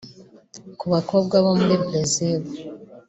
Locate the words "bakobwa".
0.93-1.35